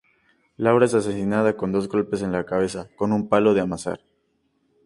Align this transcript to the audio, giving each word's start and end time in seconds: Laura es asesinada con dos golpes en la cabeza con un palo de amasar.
Laura 0.57 0.87
es 0.87 0.95
asesinada 0.95 1.55
con 1.55 1.71
dos 1.71 1.87
golpes 1.87 2.23
en 2.23 2.31
la 2.31 2.43
cabeza 2.43 2.89
con 2.95 3.13
un 3.13 3.29
palo 3.29 3.53
de 3.53 3.61
amasar. 3.61 3.99